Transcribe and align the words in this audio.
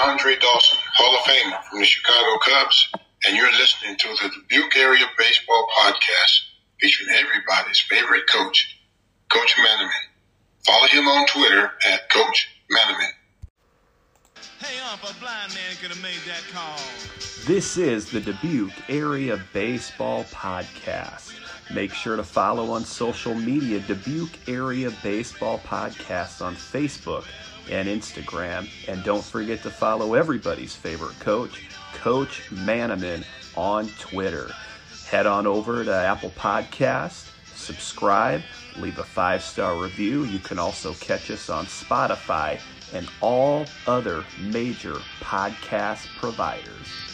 Andre 0.00 0.34
Dawson, 0.36 0.78
Hall 0.94 1.14
of 1.14 1.20
Famer 1.24 1.62
from 1.64 1.80
the 1.80 1.84
Chicago 1.84 2.38
Cubs, 2.38 2.90
and 3.26 3.36
you're 3.36 3.52
listening 3.52 3.96
to 3.98 4.08
the 4.08 4.30
Dubuque 4.30 4.76
Area 4.76 5.04
Baseball 5.18 5.66
Podcast 5.78 6.40
featuring 6.80 7.14
everybody's 7.14 7.80
favorite 7.80 8.26
coach, 8.26 8.80
Coach 9.28 9.54
Maneman. 9.56 9.90
Follow 10.64 10.86
him 10.86 11.06
on 11.06 11.26
Twitter 11.26 11.72
at 11.86 12.08
Coach 12.08 12.48
Maneman. 12.70 13.10
Hey, 14.58 14.80
ump, 14.90 15.02
a 15.02 15.20
blind 15.20 15.54
man 15.54 15.76
could 15.82 15.90
have 15.90 16.02
made 16.02 16.20
that 16.26 16.44
call. 16.50 16.78
This 17.46 17.76
is 17.76 18.10
the 18.10 18.20
Dubuque 18.20 18.72
Area 18.88 19.38
Baseball 19.52 20.24
Podcast. 20.24 21.34
Make 21.74 21.92
sure 21.92 22.16
to 22.16 22.24
follow 22.24 22.70
on 22.70 22.84
social 22.84 23.34
media 23.34 23.80
Dubuque 23.80 24.48
Area 24.48 24.90
Baseball 25.02 25.58
Podcast 25.58 26.40
on 26.40 26.56
Facebook 26.56 27.26
and 27.70 27.88
Instagram. 27.88 28.68
And 28.88 29.02
don't 29.04 29.24
forget 29.24 29.62
to 29.62 29.70
follow 29.70 30.14
everybody's 30.14 30.74
favorite 30.74 31.18
coach, 31.20 31.62
Coach 31.94 32.42
Maneman, 32.50 33.24
on 33.56 33.88
Twitter. 33.98 34.50
Head 35.06 35.26
on 35.26 35.46
over 35.46 35.84
to 35.84 35.94
Apple 35.94 36.30
Podcast, 36.30 37.30
subscribe, 37.54 38.42
leave 38.76 38.98
a 38.98 39.04
five 39.04 39.42
star 39.42 39.76
review. 39.76 40.24
You 40.24 40.38
can 40.38 40.58
also 40.58 40.94
catch 40.94 41.30
us 41.30 41.48
on 41.48 41.66
Spotify 41.66 42.60
and 42.92 43.08
all 43.20 43.66
other 43.86 44.24
major 44.40 44.96
podcast 45.20 46.06
providers. 46.18 47.10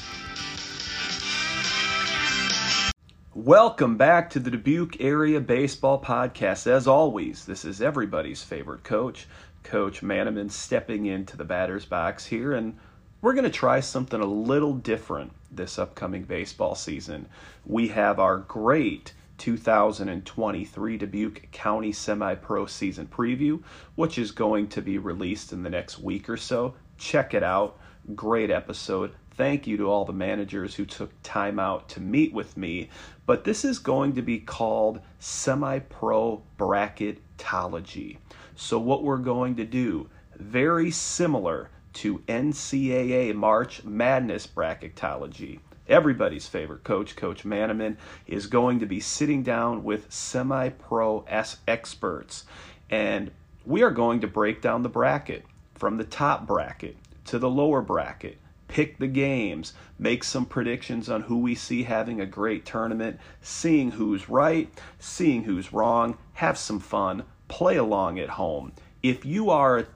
Welcome 3.34 3.98
back 3.98 4.30
to 4.30 4.40
the 4.40 4.50
Dubuque 4.50 4.98
Area 4.98 5.40
Baseball 5.42 6.00
Podcast. 6.00 6.66
As 6.66 6.88
always, 6.88 7.44
this 7.44 7.66
is 7.66 7.82
everybody's 7.82 8.42
favorite 8.42 8.82
coach, 8.82 9.26
Coach 9.66 10.00
Maneman, 10.00 10.48
stepping 10.48 11.06
into 11.06 11.36
the 11.36 11.44
batter's 11.44 11.84
box 11.84 12.24
here, 12.24 12.52
and 12.52 12.78
we're 13.20 13.32
going 13.32 13.44
to 13.44 13.50
try 13.50 13.80
something 13.80 14.20
a 14.20 14.24
little 14.24 14.74
different 14.74 15.32
this 15.50 15.76
upcoming 15.76 16.22
baseball 16.22 16.76
season. 16.76 17.28
We 17.64 17.88
have 17.88 18.20
our 18.20 18.38
great 18.38 19.12
2023 19.38 20.96
Dubuque 20.96 21.50
County 21.50 21.90
Semi 21.90 22.36
Pro 22.36 22.66
season 22.66 23.08
preview, 23.08 23.60
which 23.96 24.18
is 24.18 24.30
going 24.30 24.68
to 24.68 24.80
be 24.80 24.98
released 24.98 25.52
in 25.52 25.64
the 25.64 25.70
next 25.70 25.98
week 25.98 26.28
or 26.28 26.36
so. 26.36 26.76
Check 26.96 27.34
it 27.34 27.42
out. 27.42 27.78
Great 28.14 28.52
episode. 28.52 29.14
Thank 29.32 29.66
you 29.66 29.76
to 29.78 29.90
all 29.90 30.04
the 30.04 30.12
managers 30.12 30.76
who 30.76 30.86
took 30.86 31.10
time 31.24 31.58
out 31.58 31.88
to 31.90 32.00
meet 32.00 32.32
with 32.32 32.56
me. 32.56 32.88
But 33.26 33.42
this 33.42 33.64
is 33.64 33.80
going 33.80 34.14
to 34.14 34.22
be 34.22 34.38
called 34.38 35.00
Semi 35.18 35.80
Pro 35.80 36.44
Bracketology. 36.56 38.18
So, 38.56 38.78
what 38.78 39.04
we're 39.04 39.18
going 39.18 39.56
to 39.56 39.64
do, 39.64 40.08
very 40.34 40.90
similar 40.90 41.70
to 41.94 42.18
NCAA 42.26 43.34
March 43.34 43.84
Madness 43.84 44.46
Bracketology 44.46 45.60
everybody's 45.88 46.46
favorite 46.48 46.84
coach, 46.84 47.16
Coach 47.16 47.44
Maneman, 47.44 47.96
is 48.26 48.46
going 48.46 48.80
to 48.80 48.86
be 48.86 49.00
sitting 49.00 49.42
down 49.42 49.84
with 49.84 50.12
semi 50.12 50.70
pro 50.70 51.24
experts. 51.28 52.44
And 52.90 53.30
we 53.64 53.82
are 53.82 53.90
going 53.90 54.20
to 54.20 54.26
break 54.26 54.60
down 54.60 54.82
the 54.82 54.88
bracket 54.88 55.44
from 55.74 55.96
the 55.96 56.04
top 56.04 56.46
bracket 56.46 56.96
to 57.26 57.38
the 57.38 57.50
lower 57.50 57.82
bracket, 57.82 58.38
pick 58.68 58.98
the 58.98 59.08
games, 59.08 59.74
make 59.98 60.24
some 60.24 60.46
predictions 60.46 61.08
on 61.08 61.22
who 61.22 61.38
we 61.38 61.54
see 61.54 61.82
having 61.82 62.20
a 62.20 62.26
great 62.26 62.64
tournament, 62.64 63.18
seeing 63.40 63.92
who's 63.92 64.28
right, 64.28 64.72
seeing 64.98 65.44
who's 65.44 65.72
wrong, 65.72 66.16
have 66.34 66.56
some 66.56 66.78
fun, 66.78 67.24
play 67.48 67.76
along 67.76 68.18
at 68.18 68.30
home. 68.30 68.72
If 69.02 69.24
you 69.24 69.50
are 69.50 69.78
a 69.78 69.86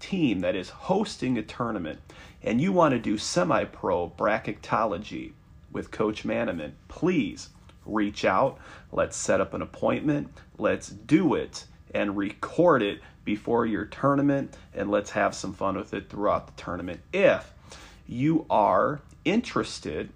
team 0.00 0.40
that 0.40 0.56
is 0.56 0.68
hosting 0.68 1.38
a 1.38 1.42
tournament 1.42 2.00
and 2.42 2.60
you 2.60 2.72
want 2.72 2.92
to 2.92 2.98
do 2.98 3.16
semi 3.18 3.64
pro 3.64 4.10
bracketology 4.10 5.32
with 5.70 5.90
Coach 5.90 6.24
Maneman, 6.24 6.72
please 6.88 7.50
reach 7.86 8.24
out. 8.24 8.58
Let's 8.90 9.16
set 9.16 9.40
up 9.40 9.54
an 9.54 9.62
appointment. 9.62 10.28
Let's 10.58 10.88
do 10.88 11.34
it 11.34 11.66
and 11.94 12.16
record 12.16 12.82
it 12.82 13.00
before 13.24 13.66
your 13.66 13.84
tournament 13.84 14.56
and 14.74 14.90
let's 14.90 15.10
have 15.10 15.34
some 15.34 15.52
fun 15.52 15.76
with 15.76 15.94
it 15.94 16.08
throughout 16.08 16.46
the 16.46 16.62
tournament. 16.62 17.00
If 17.12 17.52
you 18.06 18.46
are 18.50 19.00
interested 19.24 20.10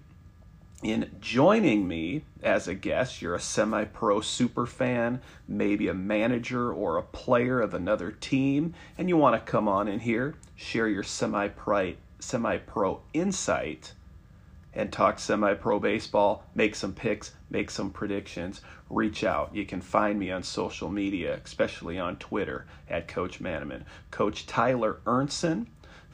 in 0.83 1.09
joining 1.19 1.87
me 1.87 2.23
as 2.43 2.67
a 2.67 2.75
guest, 2.75 3.21
you're 3.21 3.35
a 3.35 3.39
semi 3.39 3.83
pro 3.85 4.21
super 4.21 4.65
fan, 4.67 5.21
maybe 5.47 5.87
a 5.87 5.93
manager 5.93 6.71
or 6.71 6.97
a 6.97 7.03
player 7.03 7.59
of 7.59 7.73
another 7.73 8.11
team, 8.11 8.75
and 8.97 9.09
you 9.09 9.17
want 9.17 9.33
to 9.33 9.51
come 9.51 9.67
on 9.67 9.87
in 9.87 9.99
here, 9.99 10.35
share 10.55 10.87
your 10.87 11.03
semi 11.03 11.47
pro 11.47 13.01
insight 13.13 13.93
and 14.73 14.93
talk 14.93 15.17
semi 15.17 15.55
pro 15.55 15.79
baseball, 15.79 16.43
make 16.53 16.75
some 16.75 16.93
picks, 16.93 17.33
make 17.49 17.71
some 17.71 17.89
predictions, 17.89 18.61
reach 18.91 19.23
out. 19.23 19.55
You 19.55 19.65
can 19.65 19.81
find 19.81 20.19
me 20.19 20.29
on 20.29 20.43
social 20.43 20.89
media, 20.89 21.39
especially 21.43 21.97
on 21.97 22.17
Twitter 22.17 22.67
at 22.87 23.07
Coach 23.07 23.39
Maneman. 23.39 23.83
Coach 24.11 24.45
Tyler 24.45 24.99
Ernzen 25.05 25.65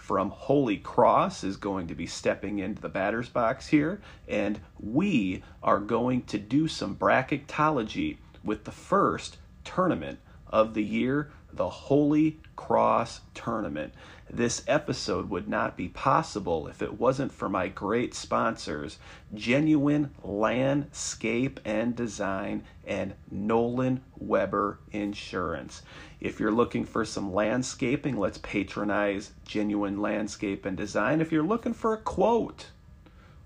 from 0.03 0.31
Holy 0.31 0.75
Cross 0.75 1.45
is 1.45 1.55
going 1.55 1.87
to 1.87 1.95
be 1.95 2.05
stepping 2.05 2.59
into 2.59 2.81
the 2.81 2.89
batter's 2.89 3.29
box 3.29 3.67
here, 3.67 4.01
and 4.27 4.59
we 4.77 5.41
are 5.63 5.79
going 5.79 6.23
to 6.23 6.37
do 6.37 6.67
some 6.67 6.97
bracketology 6.97 8.17
with 8.43 8.65
the 8.65 8.71
first 8.71 9.37
tournament 9.63 10.19
of 10.45 10.73
the 10.73 10.83
year, 10.83 11.31
the 11.55 11.69
Holy 11.69 12.39
Cross 12.55 13.21
Tournament. 13.33 13.93
This 14.29 14.63
episode 14.67 15.29
would 15.29 15.47
not 15.47 15.77
be 15.77 15.89
possible 15.89 16.67
if 16.67 16.81
it 16.81 16.99
wasn't 16.99 17.31
for 17.31 17.49
my 17.49 17.67
great 17.67 18.15
sponsors, 18.15 18.97
Genuine 19.33 20.11
Landscape 20.23 21.59
and 21.65 21.95
Design 21.95 22.63
and 22.87 23.13
Nolan 23.29 24.01
Weber 24.17 24.79
Insurance. 24.91 25.83
If 26.19 26.39
you're 26.39 26.51
looking 26.51 26.85
for 26.85 27.05
some 27.05 27.33
landscaping, 27.33 28.17
let's 28.17 28.39
patronize 28.39 29.31
Genuine 29.45 30.01
Landscape 30.01 30.65
and 30.65 30.75
Design. 30.75 31.21
If 31.21 31.31
you're 31.31 31.43
looking 31.43 31.73
for 31.73 31.93
a 31.93 31.97
quote, 31.97 32.67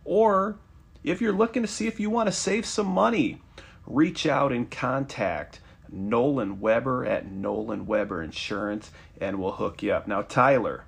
or 0.05 0.57
if 1.03 1.19
you're 1.19 1.33
looking 1.33 1.63
to 1.63 1.67
see 1.67 1.87
if 1.87 1.99
you 1.99 2.09
want 2.09 2.27
to 2.27 2.33
save 2.33 2.65
some 2.65 2.87
money, 2.87 3.41
reach 3.85 4.25
out 4.25 4.51
and 4.51 4.69
contact 4.69 5.59
Nolan 5.91 6.59
Weber 6.59 7.05
at 7.05 7.31
Nolan 7.31 7.85
Weber 7.85 8.21
Insurance, 8.23 8.91
and 9.19 9.39
we'll 9.39 9.53
hook 9.53 9.83
you 9.83 9.93
up. 9.93 10.07
Now, 10.07 10.21
Tyler, 10.21 10.85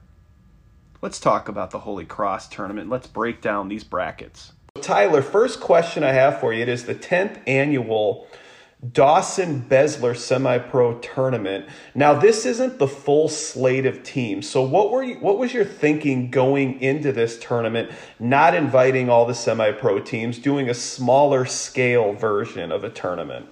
let's 1.02 1.20
talk 1.20 1.48
about 1.48 1.72
the 1.72 1.80
Holy 1.80 2.06
Cross 2.06 2.50
tournament. 2.50 2.90
Let's 2.90 3.08
break 3.08 3.42
down 3.42 3.68
these 3.68 3.84
brackets. 3.84 4.54
Tyler, 4.82 5.22
first 5.22 5.60
question 5.60 6.04
I 6.04 6.12
have 6.12 6.40
for 6.40 6.54
you 6.54 6.62
it 6.62 6.70
is 6.70 6.86
the 6.86 6.96
10th 6.96 7.42
annual 7.48 8.28
Dawson 8.94 9.66
Besler 9.68 10.16
Semi 10.16 10.58
Pro 10.58 11.00
Tournament. 11.00 11.66
Now, 11.94 12.14
this 12.14 12.46
isn't 12.46 12.80
the 12.80 12.88
full 12.88 13.28
slate 13.28 13.86
of 13.86 14.04
teams. 14.04 14.50
So, 14.50 14.62
what 14.62 14.90
were 14.90 15.04
you, 15.04 15.16
what 15.16 15.38
was 15.38 15.54
your 15.54 15.66
thinking 15.66 16.32
going 16.32 16.80
into 16.80 17.12
this 17.12 17.38
tournament? 17.40 17.92
Not 18.20 18.56
inviting 18.56 19.10
all 19.10 19.26
the 19.26 19.36
semi 19.36 19.74
pro 19.74 20.00
teams, 20.00 20.40
doing 20.40 20.70
a 20.70 20.74
smaller 20.74 21.44
scale 21.46 22.14
version 22.14 22.72
of 22.72 22.86
a 22.86 22.90
tournament. 22.90 23.48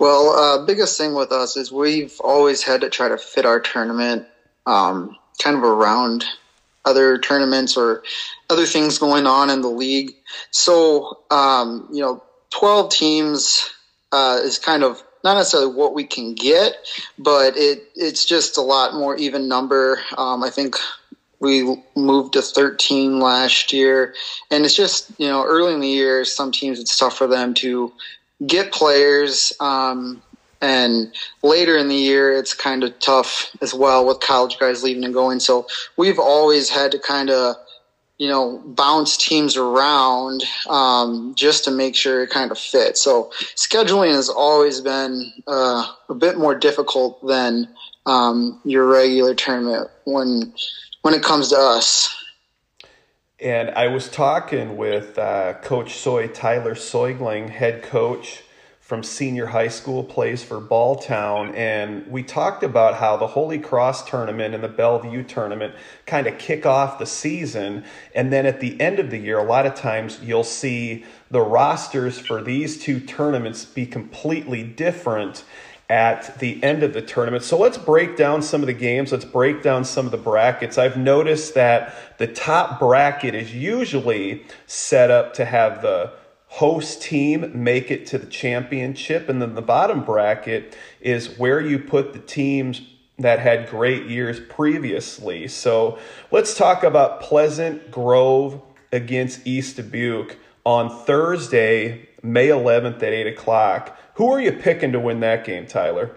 Well, 0.00 0.30
uh, 0.30 0.64
biggest 0.64 0.96
thing 0.96 1.12
with 1.12 1.30
us 1.30 1.58
is 1.58 1.70
we've 1.70 2.18
always 2.20 2.62
had 2.62 2.80
to 2.80 2.88
try 2.88 3.10
to 3.10 3.18
fit 3.18 3.44
our 3.44 3.60
tournament 3.60 4.26
um, 4.64 5.14
kind 5.42 5.58
of 5.58 5.62
around 5.62 6.24
other 6.86 7.18
tournaments 7.18 7.76
or 7.76 8.02
other 8.48 8.64
things 8.64 8.96
going 8.96 9.26
on 9.26 9.50
in 9.50 9.60
the 9.60 9.68
league. 9.68 10.12
So, 10.52 11.18
um, 11.30 11.86
you 11.92 12.00
know, 12.00 12.22
12 12.48 12.90
teams 12.90 13.68
uh, 14.10 14.38
is 14.42 14.58
kind 14.58 14.84
of 14.84 15.02
not 15.22 15.34
necessarily 15.34 15.74
what 15.74 15.92
we 15.92 16.04
can 16.04 16.34
get, 16.34 16.76
but 17.18 17.58
it 17.58 17.90
it's 17.94 18.24
just 18.24 18.56
a 18.56 18.62
lot 18.62 18.94
more 18.94 19.18
even 19.18 19.48
number. 19.48 20.00
Um, 20.16 20.42
I 20.42 20.48
think 20.48 20.76
we 21.40 21.76
moved 21.94 22.32
to 22.32 22.42
13 22.42 23.20
last 23.20 23.70
year, 23.74 24.14
and 24.50 24.64
it's 24.64 24.74
just 24.74 25.12
you 25.18 25.28
know 25.28 25.44
early 25.44 25.74
in 25.74 25.80
the 25.80 25.88
year, 25.88 26.24
some 26.24 26.52
teams 26.52 26.80
it's 26.80 26.96
tough 26.96 27.18
for 27.18 27.26
them 27.26 27.52
to 27.54 27.92
get 28.46 28.72
players. 28.72 29.52
Um, 29.60 30.22
and 30.60 31.12
later 31.42 31.76
in 31.78 31.88
the 31.88 31.96
year, 31.96 32.32
it's 32.32 32.52
kind 32.52 32.84
of 32.84 32.98
tough 33.00 33.50
as 33.62 33.72
well 33.72 34.06
with 34.06 34.20
college 34.20 34.58
guys 34.58 34.82
leaving 34.82 35.04
and 35.04 35.14
going. 35.14 35.40
So 35.40 35.66
we've 35.96 36.18
always 36.18 36.68
had 36.68 36.92
to 36.92 36.98
kind 36.98 37.30
of, 37.30 37.56
you 38.18 38.28
know, 38.28 38.62
bounce 38.66 39.16
teams 39.16 39.56
around 39.56 40.44
um, 40.68 41.34
just 41.34 41.64
to 41.64 41.70
make 41.70 41.96
sure 41.96 42.22
it 42.22 42.30
kind 42.30 42.50
of 42.50 42.58
fits. 42.58 43.02
So 43.02 43.30
scheduling 43.56 44.12
has 44.14 44.28
always 44.28 44.82
been 44.82 45.32
uh, 45.46 45.90
a 46.10 46.14
bit 46.14 46.36
more 46.36 46.54
difficult 46.54 47.26
than 47.26 47.66
um, 48.04 48.60
your 48.64 48.86
regular 48.86 49.34
tournament 49.34 49.88
when 50.04 50.52
when 51.02 51.14
it 51.14 51.22
comes 51.22 51.48
to 51.48 51.56
us. 51.56 52.14
And 53.40 53.70
I 53.70 53.86
was 53.86 54.10
talking 54.10 54.76
with 54.76 55.18
uh, 55.18 55.54
Coach 55.62 55.96
Soy, 55.96 56.28
Tyler 56.28 56.74
Soigling, 56.74 57.48
head 57.48 57.82
coach 57.82 58.42
from 58.80 59.02
senior 59.02 59.46
high 59.46 59.68
school 59.68 60.04
plays 60.04 60.42
for 60.42 60.60
Balltown, 60.60 61.54
and 61.54 62.06
we 62.08 62.24
talked 62.24 62.64
about 62.64 62.96
how 62.96 63.16
the 63.16 63.28
Holy 63.28 63.58
Cross 63.58 64.10
tournament 64.10 64.52
and 64.52 64.64
the 64.64 64.68
Bellevue 64.68 65.22
tournament 65.22 65.74
kind 66.06 66.26
of 66.26 66.36
kick 66.38 66.66
off 66.66 66.98
the 66.98 67.06
season, 67.06 67.84
and 68.16 68.32
then 68.32 68.44
at 68.46 68.60
the 68.60 68.78
end 68.80 68.98
of 68.98 69.10
the 69.10 69.16
year, 69.16 69.38
a 69.38 69.44
lot 69.44 69.64
of 69.64 69.76
times 69.76 70.20
you'll 70.20 70.42
see 70.42 71.04
the 71.30 71.40
rosters 71.40 72.18
for 72.18 72.42
these 72.42 72.82
two 72.82 72.98
tournaments 72.98 73.64
be 73.64 73.86
completely 73.86 74.64
different 74.64 75.44
at 75.90 76.38
the 76.38 76.62
end 76.62 76.84
of 76.84 76.92
the 76.92 77.02
tournament. 77.02 77.42
So 77.42 77.58
let's 77.58 77.76
break 77.76 78.16
down 78.16 78.42
some 78.42 78.60
of 78.62 78.68
the 78.68 78.72
games. 78.72 79.10
Let's 79.10 79.24
break 79.24 79.60
down 79.60 79.84
some 79.84 80.06
of 80.06 80.12
the 80.12 80.18
brackets. 80.18 80.78
I've 80.78 80.96
noticed 80.96 81.54
that 81.54 81.94
the 82.18 82.28
top 82.28 82.78
bracket 82.78 83.34
is 83.34 83.52
usually 83.52 84.44
set 84.66 85.10
up 85.10 85.34
to 85.34 85.44
have 85.44 85.82
the 85.82 86.12
host 86.46 87.02
team 87.02 87.50
make 87.62 87.90
it 87.90 88.06
to 88.06 88.18
the 88.18 88.26
championship. 88.26 89.28
And 89.28 89.42
then 89.42 89.54
the 89.56 89.62
bottom 89.62 90.04
bracket 90.04 90.76
is 91.00 91.38
where 91.38 91.60
you 91.60 91.80
put 91.80 92.12
the 92.12 92.18
teams 92.20 92.82
that 93.18 93.40
had 93.40 93.68
great 93.68 94.06
years 94.06 94.40
previously. 94.48 95.48
So 95.48 95.98
let's 96.30 96.56
talk 96.56 96.84
about 96.84 97.20
Pleasant 97.20 97.90
Grove 97.90 98.62
against 98.92 99.46
East 99.46 99.76
Dubuque 99.76 100.36
on 100.64 101.04
Thursday, 101.04 102.08
May 102.22 102.48
11th 102.48 102.96
at 102.96 103.12
8 103.12 103.26
o'clock. 103.26 103.98
Who 104.14 104.30
are 104.30 104.40
you 104.40 104.52
picking 104.52 104.92
to 104.92 105.00
win 105.00 105.20
that 105.20 105.44
game, 105.44 105.66
Tyler? 105.66 106.16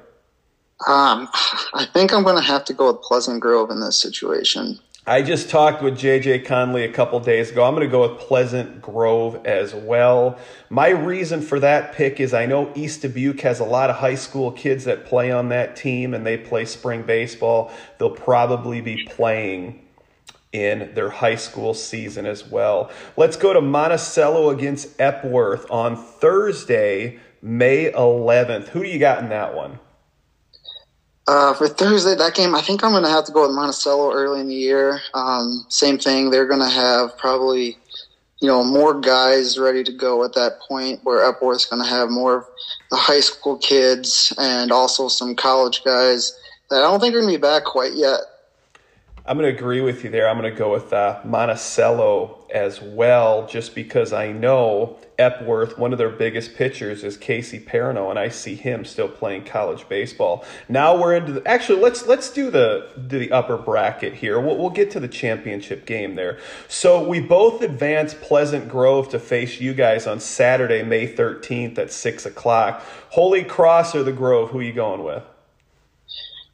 Um, 0.88 1.30
I 1.74 1.86
think 1.94 2.14
I'm 2.14 2.24
going 2.24 2.36
to 2.36 2.42
have 2.42 2.66
to 2.66 2.74
go 2.74 2.92
with 2.92 3.02
Pleasant 3.02 3.40
Grove 3.40 3.70
in 3.70 3.80
this 3.80 3.98
situation. 3.98 4.80
I 5.06 5.22
just 5.22 5.50
talked 5.50 5.84
with 5.84 5.98
JJ 5.98 6.46
Conley 6.46 6.86
a 6.86 6.92
couple 6.92 7.20
days 7.20 7.52
ago. 7.52 7.66
I'm 7.66 7.76
going 7.76 7.86
to 7.86 7.92
go 7.92 8.10
with 8.10 8.22
Pleasant 8.22 8.82
Grove 8.82 9.46
as 9.46 9.76
well. 9.76 10.38
My 10.70 10.90
reason 10.90 11.42
for 11.42 11.60
that 11.60 11.94
pick 11.94 12.22
is 12.22 12.34
I 12.34 12.46
know 12.46 12.72
East 12.74 13.02
Dubuque 13.02 13.42
has 13.42 13.60
a 13.60 13.66
lot 13.66 13.90
of 13.90 13.98
high 13.98 14.16
school 14.16 14.52
kids 14.52 14.86
that 14.86 15.06
play 15.06 15.30
on 15.30 15.50
that 15.50 15.76
team 15.76 16.14
and 16.14 16.26
they 16.26 16.38
play 16.38 16.64
spring 16.64 17.04
baseball. 17.04 17.70
They'll 17.98 18.12
probably 18.12 18.80
be 18.80 19.04
playing 19.04 19.83
in 20.54 20.94
their 20.94 21.10
high 21.10 21.36
school 21.36 21.74
season 21.74 22.26
as 22.26 22.48
well. 22.48 22.92
Let's 23.18 23.36
go 23.36 23.54
to 23.54 23.62
Monticello 23.62 24.52
against 24.52 25.00
Epworth 25.02 25.70
on 25.70 25.98
Thursday, 25.98 27.20
May 27.42 27.92
11th. 27.92 28.70
Who 28.70 28.84
do 28.84 28.90
you 28.90 29.00
got 29.00 29.22
in 29.24 29.30
that 29.30 29.56
one? 29.56 29.80
Uh, 31.28 31.54
for 31.54 31.68
Thursday, 31.68 32.16
that 32.16 32.36
game, 32.36 32.54
I 32.54 32.62
think 32.62 32.84
I'm 32.84 32.92
going 32.92 33.04
to 33.04 33.10
have 33.10 33.26
to 33.26 33.32
go 33.32 33.48
with 33.48 33.56
Monticello 33.56 34.12
early 34.14 34.42
in 34.42 34.48
the 34.48 34.56
year. 34.56 35.00
Um, 35.14 35.66
same 35.70 35.98
thing. 35.98 36.30
They're 36.30 36.48
going 36.48 36.60
to 36.60 36.70
have 36.70 37.18
probably, 37.18 37.78
you 38.42 38.48
know, 38.48 38.64
more 38.64 39.00
guys 39.00 39.58
ready 39.58 39.84
to 39.86 39.92
go 39.92 40.24
at 40.24 40.34
that 40.34 40.60
point 40.68 41.00
where 41.04 41.26
Epworth's 41.32 41.66
going 41.66 41.82
to 41.82 41.88
have 41.88 42.10
more 42.10 42.40
of 42.40 42.46
the 42.92 42.98
high 42.98 43.22
school 43.22 43.58
kids 43.58 44.34
and 44.38 44.72
also 44.72 45.08
some 45.08 45.34
college 45.34 45.84
guys 45.84 46.38
that 46.70 46.80
I 46.80 46.82
don't 46.82 47.00
think 47.00 47.16
are 47.16 47.22
going 47.22 47.32
to 47.32 47.38
be 47.38 47.42
back 47.42 47.64
quite 47.64 47.94
yet. 47.94 48.20
I'm 49.26 49.38
going 49.38 49.50
to 49.50 49.58
agree 49.58 49.80
with 49.80 50.04
you 50.04 50.10
there. 50.10 50.28
I'm 50.28 50.38
going 50.38 50.52
to 50.52 50.58
go 50.58 50.74
with 50.74 50.92
uh, 50.92 51.22
Monticello 51.24 52.46
as 52.54 52.82
well, 52.82 53.48
just 53.48 53.74
because 53.74 54.12
I 54.12 54.34
know 54.34 54.98
Epworth, 55.18 55.78
one 55.78 55.94
of 55.94 55.98
their 55.98 56.10
biggest 56.10 56.56
pitchers 56.56 57.06
is 57.06 57.16
Casey 57.16 57.58
Perino, 57.58 58.10
and 58.10 58.20
I 58.20 58.28
see 58.28 58.56
him 58.56 58.84
still 58.84 59.08
playing 59.08 59.46
college 59.46 59.88
baseball. 59.88 60.44
Now 60.68 61.02
we're 61.02 61.16
into 61.16 61.32
the, 61.32 61.48
actually 61.48 61.80
let's 61.80 62.06
let's 62.06 62.32
do 62.32 62.52
the 62.52 62.90
the 62.98 63.32
upper 63.32 63.56
bracket 63.56 64.14
here. 64.14 64.42
We'll, 64.42 64.58
we'll 64.58 64.70
get 64.70 64.92
to 64.92 65.00
the 65.00 65.08
championship 65.08 65.86
game 65.86 66.16
there. 66.16 66.40
So 66.68 67.08
we 67.08 67.22
both 67.22 67.62
advance 67.62 68.14
Pleasant 68.14 68.68
Grove 68.68 69.08
to 69.10 69.20
face 69.20 69.62
you 69.62 69.74
guys 69.74 70.06
on 70.06 70.20
Saturday, 70.20 70.84
May 70.84 71.08
13th 71.08 71.78
at 71.78 71.94
six 71.94 72.26
o'clock. 72.26 72.84
Holy 73.12 73.46
Cross 73.46 73.96
or 73.96 74.04
the 74.04 74.12
Grove? 74.12 74.50
Who 74.50 74.60
are 74.60 74.64
you 74.64 74.74
going 74.74 75.02
with? 75.02 75.24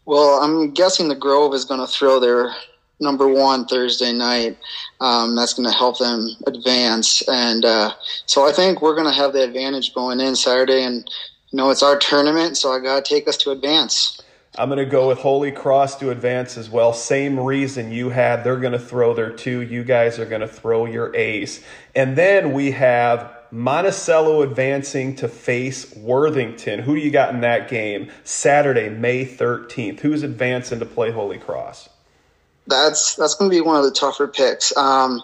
Well, 0.09 0.41
I'm 0.41 0.71
guessing 0.71 1.07
the 1.07 1.13
Grove 1.13 1.53
is 1.53 1.65
going 1.65 1.81
to 1.81 1.85
throw 1.85 2.19
their 2.19 2.51
number 2.99 3.27
one 3.27 3.67
Thursday 3.67 4.11
night. 4.11 4.57
Um, 4.99 5.35
that's 5.35 5.53
going 5.53 5.69
to 5.69 5.77
help 5.77 5.99
them 5.99 6.31
advance, 6.47 7.21
and 7.29 7.63
uh, 7.63 7.91
so 8.25 8.47
I 8.47 8.51
think 8.51 8.81
we're 8.81 8.95
going 8.95 9.05
to 9.05 9.13
have 9.13 9.33
the 9.33 9.43
advantage 9.43 9.93
going 9.93 10.19
in 10.19 10.35
Saturday. 10.35 10.81
And 10.81 11.07
you 11.51 11.57
know, 11.57 11.69
it's 11.69 11.83
our 11.83 11.95
tournament, 11.95 12.57
so 12.57 12.71
I 12.71 12.79
got 12.79 13.05
to 13.05 13.07
take 13.07 13.27
us 13.27 13.37
to 13.37 13.51
advance. 13.51 14.19
I'm 14.57 14.69
going 14.69 14.83
to 14.83 14.85
go 14.85 15.09
with 15.09 15.19
Holy 15.19 15.51
Cross 15.51 15.99
to 15.99 16.09
advance 16.09 16.57
as 16.57 16.71
well. 16.71 16.91
Same 16.91 17.39
reason 17.39 17.91
you 17.91 18.09
had. 18.09 18.43
They're 18.43 18.59
going 18.59 18.73
to 18.73 18.79
throw 18.79 19.13
their 19.13 19.31
two. 19.31 19.61
You 19.61 19.83
guys 19.83 20.17
are 20.17 20.25
going 20.25 20.41
to 20.41 20.47
throw 20.47 20.87
your 20.87 21.15
ace. 21.15 21.63
And 21.93 22.17
then 22.17 22.53
we 22.53 22.71
have 22.71 23.38
Monticello 23.51 24.41
advancing 24.41 25.15
to 25.17 25.27
face 25.27 25.95
Worthington. 25.95 26.79
Who 26.79 26.95
do 26.95 27.01
you 27.01 27.11
got 27.11 27.33
in 27.33 27.41
that 27.41 27.69
game? 27.69 28.11
Saturday, 28.23 28.89
May 28.89 29.25
13th. 29.25 29.99
Who's 30.01 30.23
advancing 30.23 30.79
to 30.79 30.85
play 30.85 31.11
Holy 31.11 31.37
Cross? 31.37 31.89
That's 32.67 33.15
that's 33.15 33.33
going 33.33 33.49
to 33.49 33.55
be 33.55 33.61
one 33.61 33.77
of 33.77 33.83
the 33.83 33.91
tougher 33.91 34.27
picks. 34.27 34.75
Um, 34.77 35.23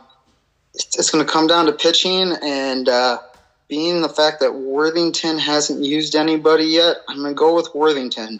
it's, 0.74 1.12
going 1.12 1.25
to 1.25 1.31
come 1.31 1.48
down 1.48 1.68
to 1.68 1.74
pitching 1.74 2.36
and 2.42 2.89
uh, 2.89 3.19
being 3.68 4.01
the 4.01 4.10
fact 4.10 4.39
that 4.39 4.56
Worthington 4.56 5.38
hasn't 5.38 5.83
used 5.83 6.16
anybody 6.16 6.66
yet. 6.66 6.98
I'm 7.07 7.18
going 7.18 7.31
to 7.31 7.36
go 7.36 7.56
with 7.56 7.69
Worthington. 7.74 8.39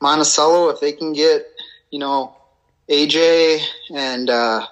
Monticello, 0.00 0.70
if 0.70 0.80
they 0.80 0.92
can 0.92 1.12
get, 1.12 1.46
you 1.90 1.98
know, 1.98 2.36
AJ 2.88 3.60
and 3.94 4.30
uh, 4.30 4.66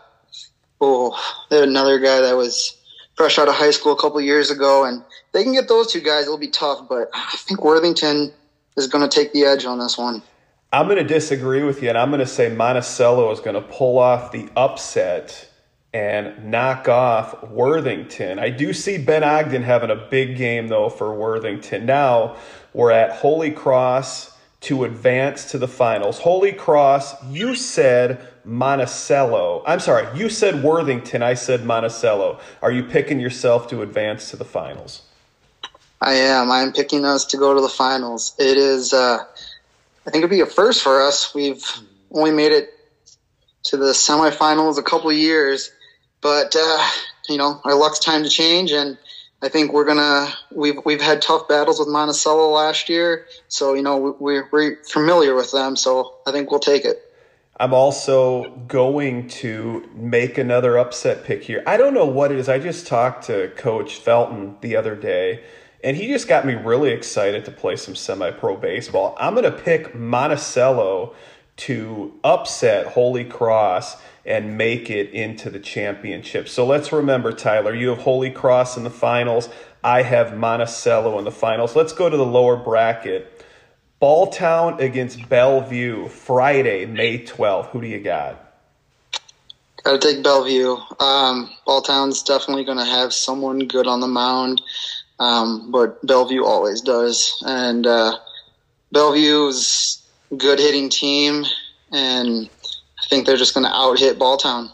oh, 0.81 1.19
another 1.51 1.99
guy 1.99 2.23
that 2.23 2.37
was 2.37 2.76
fresh 3.17 3.39
out 3.39 3.49
of 3.49 3.55
high 3.55 3.71
school 3.71 3.93
a 3.93 3.97
couple 3.97 4.21
years 4.21 4.51
ago, 4.51 4.85
and 4.85 5.03
they 5.33 5.43
can 5.43 5.53
get 5.53 5.69
those 5.69 5.93
two 5.93 6.01
guys. 6.01 6.25
It'll 6.25 6.39
be 6.39 6.49
tough, 6.49 6.89
but 6.89 7.11
I 7.15 7.37
think 7.39 7.65
Worthington 7.65 8.33
is 8.77 8.87
going 8.87 9.09
to 9.09 9.15
take 9.15 9.33
the 9.33 9.45
edge 9.45 9.65
on 9.65 9.79
this 9.79 9.99
one. 9.99 10.23
I'm 10.73 10.87
going 10.87 10.99
to 10.99 11.05
disagree 11.05 11.63
with 11.63 11.83
you, 11.83 11.89
and 11.89 11.97
I'm 11.97 12.11
going 12.11 12.21
to 12.21 12.27
say 12.27 12.55
Monticello 12.55 13.31
is 13.31 13.41
going 13.41 13.55
to 13.55 13.63
pull 13.63 13.99
off 13.99 14.33
the 14.33 14.49
upset 14.57 15.49
and 15.95 16.51
knock 16.51 16.89
off 16.89 17.43
Worthington. 17.45 18.39
I 18.39 18.51
do 18.51 18.75
see 18.75 18.99
Ben 18.99 19.25
Ogden 19.25 19.63
having 19.63 19.91
a 19.91 19.97
big 19.97 20.37
game, 20.37 20.69
though, 20.69 20.91
for 20.91 21.15
Worthington. 21.15 21.87
Now 21.87 22.37
we're 22.75 22.91
at 22.91 23.13
Holy 23.13 23.51
Cross 23.51 24.37
to 24.63 24.85
advance 24.85 25.51
to 25.53 25.59
the 25.59 25.69
finals. 25.69 26.19
Holy 26.19 26.53
Cross, 26.53 27.15
you 27.31 27.55
said 27.55 28.27
Monticello. 28.47 29.63
I'm 29.67 29.81
sorry, 29.81 30.07
you 30.17 30.29
said 30.29 30.63
Worthington. 30.63 31.23
I 31.23 31.35
said 31.35 31.65
Monticello. 31.65 32.41
Are 32.63 32.71
you 32.71 32.85
picking 32.85 33.21
yourself 33.21 33.69
to 33.69 33.83
advance 33.83 34.31
to 34.31 34.37
the 34.37 34.45
finals? 34.45 35.03
I 36.01 36.15
am. 36.15 36.51
I 36.51 36.61
am 36.61 36.73
picking 36.73 37.05
us 37.05 37.25
to 37.27 37.37
go 37.37 37.55
to 37.55 37.61
the 37.61 37.69
finals. 37.69 38.35
It 38.39 38.57
is, 38.57 38.93
uh, 38.93 39.19
I 40.07 40.11
think 40.11 40.23
it'd 40.23 40.31
be 40.31 40.41
a 40.41 40.47
first 40.47 40.83
for 40.83 41.03
us. 41.03 41.35
We've 41.35 41.65
only 42.13 42.31
made 42.31 42.53
it 42.53 42.71
to 43.65 43.77
the 43.77 43.93
semifinals 43.93 44.79
a 44.79 44.83
couple 44.83 45.13
years, 45.13 45.73
but, 46.21 46.55
uh, 46.57 46.87
you 47.29 47.39
know, 47.39 47.61
our 47.65 47.75
luck's 47.75 47.99
time 47.99 48.23
to 48.23 48.29
change 48.29 48.71
and 48.71 48.97
I 49.43 49.49
think 49.49 49.73
we're 49.73 49.85
gonna 49.85 50.29
we've 50.51 50.79
we've 50.85 51.01
had 51.01 51.21
tough 51.21 51.47
battles 51.47 51.79
with 51.79 51.89
Monticello 51.89 52.51
last 52.51 52.89
year, 52.89 53.27
so 53.49 53.75
you 53.75 53.83
know 53.83 54.17
we're 54.19 54.49
we're 54.51 54.77
familiar 54.85 55.35
with 55.35 55.53
them. 55.53 55.77
So 55.77 56.15
I 56.27 56.33
think 56.33 56.51
we'll 56.51 56.59
take 56.59 56.85
it. 56.85 57.06
I'm 57.59 57.73
also 57.73 58.51
going 58.69 59.29
to 59.29 59.89
make 59.95 60.37
another 60.37 60.77
upset 60.77 61.25
pick 61.25 61.43
here. 61.43 61.63
I 61.67 61.79
don't 61.79 61.95
know 61.95 62.05
what 62.05 62.31
it 62.31 62.39
is. 62.39 62.51
I 62.51 62.59
just 62.59 62.87
talked 62.87 63.27
to 63.27 63.49
Coach 63.57 63.97
Felton 63.97 64.57
the 64.61 64.77
other 64.77 64.95
day, 64.95 65.43
and 65.83 65.97
he 65.97 66.09
just 66.09 66.29
got 66.29 66.45
me 66.45 66.53
really 66.53 66.91
excited 66.91 67.47
to 67.47 67.51
play 67.51 67.77
some 67.77 67.95
semi 67.95 68.31
pro 68.31 68.57
baseball. 68.57 69.17
I'm 69.19 69.35
going 69.35 69.51
to 69.51 69.59
pick 69.59 69.95
Monticello 69.95 71.15
to 71.59 72.21
upset 72.23 72.89
Holy 72.89 73.25
Cross 73.25 73.97
and 74.27 74.59
make 74.59 74.91
it 74.91 75.11
into 75.11 75.49
the 75.49 75.61
championship. 75.61 76.49
So 76.49 76.67
let's 76.67 76.93
remember, 76.93 77.33
Tyler, 77.33 77.75
you 77.75 77.89
have 77.89 77.99
Holy 77.99 78.31
Cross 78.31 78.77
in 78.77 78.85
the 78.85 78.91
finals. 78.91 79.49
I 79.83 80.03
have 80.03 80.37
Monticello 80.37 81.19
in 81.19 81.25
the 81.25 81.31
finals. 81.31 81.75
Let's 81.75 81.95
go 81.95 82.11
to 82.11 82.17
the 82.17 82.27
lower 82.27 82.57
bracket. 82.57 83.36
Balltown 84.01 84.79
against 84.79 85.27
Bellevue, 85.29 86.09
Friday, 86.09 86.85
May 86.85 87.25
12th. 87.25 87.69
Who 87.69 87.81
do 87.81 87.87
you 87.87 88.01
got? 88.01 88.43
Got 89.83 90.01
to 90.01 90.15
take 90.15 90.23
Bellevue. 90.23 90.77
Um, 91.01 91.51
Balltown's 91.67 92.23
definitely 92.23 92.65
going 92.65 92.79
to 92.79 92.85
have 92.85 93.15
someone 93.15 93.61
good 93.61 93.87
on 93.87 94.01
the 94.01 94.07
mound, 94.07 94.61
um, 95.19 95.71
but 95.71 96.05
Bellevue 96.07 96.45
always 96.45 96.83
does. 96.83 97.43
And 97.47 97.87
uh, 97.87 98.19
Bellevue's 98.93 100.07
good 100.37 100.59
hitting 100.59 100.91
team, 100.91 101.45
and 101.91 102.51
I 102.99 103.07
think 103.09 103.27
they're 103.27 103.37
just 103.37 103.55
going 103.55 103.65
to 103.65 103.73
out 103.73 103.99
hit 103.99 104.19
Balltown. 104.19 104.71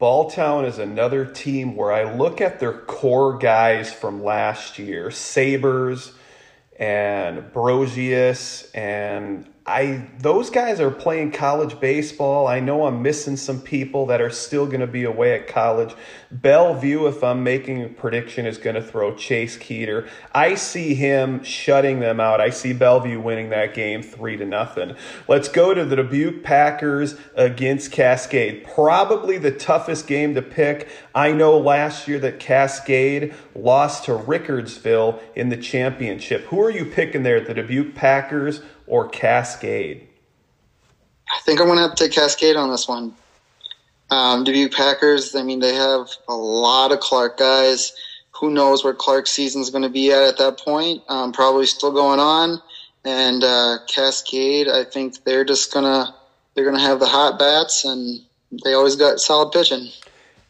Balltown 0.00 0.64
is 0.64 0.78
another 0.78 1.26
team 1.26 1.76
where 1.76 1.92
I 1.92 2.14
look 2.14 2.40
at 2.40 2.60
their 2.60 2.72
core 2.72 3.36
guys 3.36 3.92
from 3.92 4.22
last 4.22 4.78
year 4.78 5.10
Sabers 5.10 6.12
and 6.78 7.52
Brosius, 7.52 8.70
and 8.74 9.48
I 9.68 10.08
those 10.18 10.48
guys 10.48 10.80
are 10.80 10.90
playing 10.90 11.32
college 11.32 11.78
baseball. 11.78 12.46
I 12.46 12.58
know 12.58 12.86
I'm 12.86 13.02
missing 13.02 13.36
some 13.36 13.60
people 13.60 14.06
that 14.06 14.20
are 14.20 14.30
still 14.30 14.66
going 14.66 14.80
to 14.80 14.86
be 14.86 15.04
away 15.04 15.34
at 15.34 15.46
college. 15.46 15.94
Bellevue, 16.30 17.06
if 17.06 17.22
I'm 17.22 17.42
making 17.42 17.84
a 17.84 17.88
prediction, 17.88 18.46
is 18.46 18.56
going 18.56 18.76
to 18.76 18.82
throw 18.82 19.14
Chase 19.14 19.58
Keeter. 19.58 20.08
I 20.34 20.54
see 20.54 20.94
him 20.94 21.44
shutting 21.44 22.00
them 22.00 22.18
out. 22.18 22.40
I 22.40 22.50
see 22.50 22.72
Bellevue 22.72 23.20
winning 23.20 23.50
that 23.50 23.74
game 23.74 24.02
three 24.02 24.36
to 24.38 24.46
nothing. 24.46 24.96
Let's 25.28 25.48
go 25.48 25.74
to 25.74 25.84
the 25.84 25.96
Dubuque 25.96 26.42
Packers 26.42 27.16
against 27.34 27.92
Cascade. 27.92 28.66
Probably 28.74 29.36
the 29.36 29.52
toughest 29.52 30.06
game 30.06 30.34
to 30.34 30.42
pick. 30.42 30.88
I 31.14 31.32
know 31.32 31.58
last 31.58 32.08
year 32.08 32.18
that 32.20 32.40
Cascade 32.40 33.34
lost 33.54 34.04
to 34.04 34.12
Rickardsville 34.12 35.20
in 35.34 35.50
the 35.50 35.56
championship. 35.56 36.44
Who 36.46 36.60
are 36.62 36.70
you 36.70 36.86
picking 36.86 37.22
there? 37.22 37.40
The 37.40 37.54
Dubuque 37.54 37.94
Packers 37.94 38.62
or 38.88 39.08
Cascade? 39.08 40.06
I 41.30 41.40
think 41.42 41.60
I'm 41.60 41.66
going 41.66 41.76
to 41.76 41.82
have 41.82 41.94
to 41.94 42.04
take 42.04 42.12
Cascade 42.12 42.56
on 42.56 42.70
this 42.70 42.88
one. 42.88 43.14
Um, 44.10 44.44
Dubuque 44.44 44.72
Packers, 44.72 45.34
I 45.34 45.42
mean, 45.42 45.60
they 45.60 45.74
have 45.74 46.08
a 46.28 46.34
lot 46.34 46.92
of 46.92 47.00
Clarke 47.00 47.38
guys. 47.38 47.92
Who 48.40 48.50
knows 48.50 48.82
where 48.82 48.94
Clarke's 48.94 49.30
season 49.30 49.60
is 49.60 49.70
going 49.70 49.82
to 49.82 49.90
be 49.90 50.10
at 50.12 50.22
at 50.22 50.38
that 50.38 50.58
point? 50.58 51.02
Um, 51.08 51.32
probably 51.32 51.66
still 51.66 51.92
going 51.92 52.20
on. 52.20 52.62
And 53.04 53.44
uh, 53.44 53.78
Cascade, 53.88 54.68
I 54.68 54.84
think 54.84 55.24
they're 55.24 55.44
just 55.44 55.72
gonna 55.72 56.14
they're 56.54 56.64
gonna 56.64 56.80
have 56.80 57.00
the 57.00 57.06
hot 57.06 57.38
bats, 57.38 57.84
and 57.84 58.20
they 58.64 58.74
always 58.74 58.96
got 58.96 59.20
solid 59.20 59.52
pitching. 59.52 59.88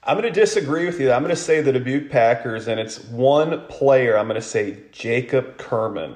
I'm 0.09 0.19
going 0.19 0.33
to 0.33 0.41
disagree 0.41 0.87
with 0.87 0.99
you. 1.01 1.13
I'm 1.13 1.23
going 1.23 1.35
to 1.35 1.41
say 1.41 1.61
the 1.61 1.73
Dubuque 1.73 2.11
Packers, 2.11 2.67
and 2.67 2.81
it's 2.81 3.05
one 3.05 3.61
player. 3.67 4.17
I'm 4.17 4.27
going 4.27 4.41
to 4.41 4.47
say 4.47 4.79
Jacob 4.91 5.59
Kerman. 5.59 6.15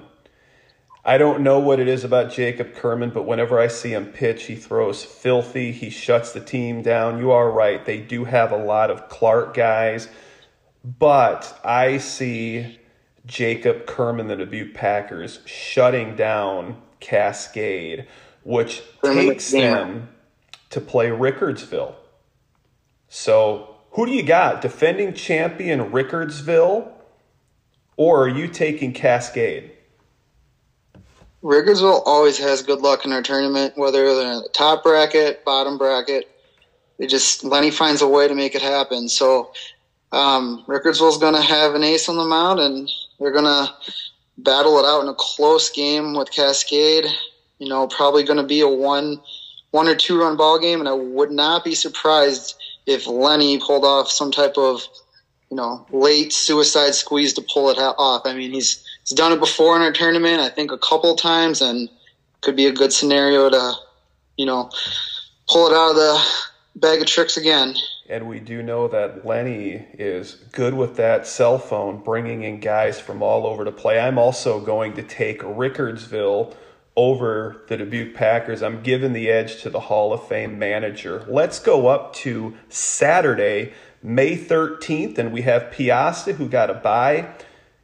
I 1.04 1.18
don't 1.18 1.42
know 1.42 1.59
what 1.59 1.80
it 1.80 1.88
is 1.88 2.04
about 2.04 2.30
Jacob 2.30 2.75
Kerman, 2.75 3.11
but 3.11 3.25
whenever 3.25 3.59
I 3.59 3.66
see 3.66 3.92
him 3.92 4.06
pitch, 4.06 4.44
he 4.44 4.54
throws 4.54 5.04
filthy. 5.04 5.73
He 5.73 5.90
shuts 5.90 6.32
the 6.32 6.40
team 6.40 6.80
down. 6.80 7.18
You 7.18 7.32
are 7.32 7.50
right. 7.50 7.85
They 7.85 7.99
do 7.99 8.25
have 8.25 8.52
a 8.52 8.56
lot 8.56 8.88
of 8.88 9.09
Clarke 9.09 9.52
guys, 9.54 10.09
but 10.85 11.59
I 11.64 11.99
see 11.99 12.78
Jacob 13.26 13.87
Kerman, 13.87 14.28
the 14.28 14.37
Dubuque 14.37 14.75
Packers, 14.75 15.40
shutting 15.44 16.14
down 16.14 16.80
Cascade, 17.00 18.06
which 18.44 18.82
takes 19.02 19.50
them 19.50 20.09
to 20.71 20.80
play 20.80 21.09
Rickardsville. 21.09 21.94
So, 23.09 23.76
who 23.90 24.06
do 24.06 24.12
you 24.12 24.23
got? 24.23 24.62
Defending 24.62 25.14
champion 25.14 25.90
Rickardsville, 25.90 26.92
or 27.97 28.25
are 28.25 28.28
you 28.28 28.47
taking 28.47 28.92
Cascade? 28.92 29.73
Rickardsville 31.42 32.02
always 32.06 32.38
has 32.38 32.62
good 32.62 32.80
luck 32.80 33.04
in 33.04 33.12
our 33.12 33.22
tournament, 33.22 33.76
whether 33.76 34.14
they're 34.14 34.32
in 34.32 34.38
the 34.38 34.49
top 34.52 34.82
bracket, 34.84 35.44
bottom 35.44 35.76
bracket. 35.76 36.28
They 36.99 37.06
just 37.06 37.42
Lenny 37.42 37.70
finds 37.70 38.00
a 38.00 38.06
way 38.06 38.28
to 38.28 38.34
make 38.34 38.54
it 38.54 38.62
happen. 38.62 39.08
So 39.08 39.52
um, 40.12 40.64
Rickardsville's 40.68 41.18
going 41.18 41.34
to 41.34 41.42
have 41.42 41.75
an 41.75 41.82
ace 41.82 42.08
on 42.08 42.16
the 42.16 42.25
mound, 42.25 42.61
and 42.61 42.88
they're 43.18 43.32
going 43.32 43.44
to 43.44 43.72
battle 44.38 44.78
it 44.78 44.84
out 44.84 45.02
in 45.02 45.08
a 45.08 45.14
close 45.14 45.70
game 45.70 46.14
with 46.14 46.30
Cascade. 46.30 47.06
You 47.58 47.68
know, 47.68 47.88
probably 47.88 48.22
going 48.22 48.38
to 48.38 48.46
be 48.46 48.61
a 48.61 48.68
one, 48.68 49.20
one 49.72 49.88
or 49.88 49.96
two 49.96 50.20
run 50.20 50.37
ball 50.37 50.61
game, 50.61 50.78
and 50.78 50.88
I 50.88 50.92
would 50.92 51.32
not 51.32 51.64
be 51.64 51.75
surprised 51.75 52.54
if 52.87 53.06
Lenny 53.06 53.58
pulled 53.58 53.84
off 53.84 54.11
some 54.11 54.30
type 54.30 54.56
of, 54.56 54.82
you 55.50 55.56
know, 55.56 55.87
late 55.90 56.32
suicide 56.32 56.94
squeeze 56.94 57.32
to 57.34 57.46
pull 57.52 57.70
it 57.70 57.78
off. 57.78 58.22
I 58.26 58.34
mean, 58.34 58.52
he's 58.52 58.84
he's 59.04 59.16
done 59.16 59.32
it 59.32 59.40
before 59.40 59.76
in 59.76 59.82
our 59.82 59.92
tournament. 59.92 60.40
I 60.40 60.49
think 60.49 60.73
a 60.73 60.78
couple 60.78 61.14
times, 61.16 61.61
and 61.61 61.88
could 62.40 62.56
be 62.56 62.66
a 62.66 62.73
good 62.73 62.92
scenario 62.92 63.49
to, 63.50 63.75
you 64.37 64.47
know, 64.47 64.71
pull 65.49 65.68
it 65.68 65.75
out 65.75 65.90
of 65.90 65.97
the 65.97 66.25
bag 66.76 67.00
of 67.00 67.06
tricks 67.06 67.37
again. 67.37 67.75
And 68.09 68.28
we 68.28 68.40
do 68.40 68.62
know 68.62 68.88
that 68.88 69.25
Lenny 69.25 69.87
is 69.94 70.35
good 70.52 70.75
with 70.75 70.97
that 70.97 71.26
cell 71.26 71.59
phone, 71.59 72.02
bringing 72.02 72.42
in 72.42 72.61
guys 72.61 73.00
from 73.00 73.23
all 73.23 73.47
over 73.47 73.64
to 73.64 73.73
play. 73.73 73.99
I'm 73.99 74.18
also 74.18 74.61
going 74.61 74.94
to 74.94 75.02
take 75.02 75.40
Rickardsville 75.40 76.54
over 76.97 77.62
the 77.68 77.76
Dubuque 77.76 78.14
Packers. 78.14 78.62
I'm 78.62 78.82
giving 78.82 79.12
the 79.12 79.30
edge 79.30 79.62
to 79.62 79.71
the 79.71 79.80
Hall 79.80 80.12
of 80.12 80.26
Fame 80.26 80.59
manager. 80.59 81.25
Let's 81.28 81.59
go 81.59 81.87
up 81.87 82.12
to 82.16 82.54
Saturday, 82.68 83.73
May 84.02 84.37
13th, 84.37 85.16
and 85.16 85.32
we 85.32 85.42
have 85.42 85.73
Peosta 85.73 86.35
who 86.35 86.49
got 86.49 86.68
a 86.68 86.75
bye. 86.75 87.32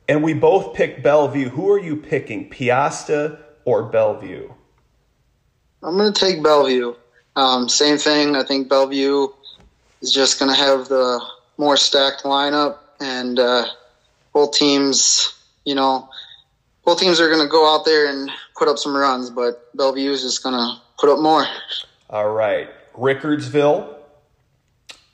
And 0.09 0.23
we 0.23 0.33
both 0.33 0.75
picked 0.75 1.03
Bellevue. 1.03 1.50
Who 1.50 1.71
are 1.71 1.79
you 1.79 1.97
picking, 1.97 2.49
Peosta 2.49 3.38
or 3.65 3.83
Bellevue? 3.85 4.50
I'm 5.83 5.97
going 5.97 6.12
to 6.12 6.19
take 6.19 6.43
Bellevue. 6.43 6.95
Um, 7.37 7.69
same 7.69 7.99
thing. 7.99 8.35
I 8.35 8.43
think 8.43 8.69
Bellevue 8.69 9.29
is 10.00 10.12
just 10.12 10.38
going 10.38 10.50
to 10.50 10.57
have 10.57 10.88
the 10.88 11.23
more 11.59 11.77
stacked 11.77 12.23
lineup, 12.23 12.79
and 13.00 13.38
uh, 13.38 13.67
both 14.33 14.53
teams, 14.53 15.35
you 15.65 15.75
know, 15.75 16.09
both 16.85 16.99
teams 16.99 17.21
are 17.21 17.29
going 17.29 17.43
to 17.43 17.49
go 17.49 17.73
out 17.73 17.85
there 17.85 18.09
and 18.09 18.31
put 18.57 18.67
up 18.67 18.79
some 18.79 18.97
runs, 18.97 19.29
but 19.29 19.69
Bellevue 19.77 20.11
is 20.11 20.23
just 20.23 20.43
going 20.43 20.55
to 20.55 20.81
put 20.99 21.11
up 21.11 21.21
more. 21.21 21.45
All 22.09 22.31
right. 22.31 22.71
Rickardsville 22.95 23.95